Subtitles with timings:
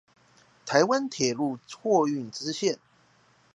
[0.65, 2.79] 臺灣鐵路貨運支線